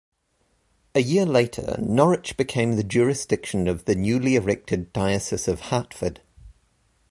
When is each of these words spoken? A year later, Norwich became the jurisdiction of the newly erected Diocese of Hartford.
A 0.95 0.99
year 0.99 1.27
later, 1.27 1.77
Norwich 1.79 2.35
became 2.35 2.71
the 2.75 2.83
jurisdiction 2.83 3.67
of 3.67 3.85
the 3.85 3.93
newly 3.93 4.35
erected 4.35 4.91
Diocese 4.93 5.47
of 5.47 5.59
Hartford. 5.69 6.21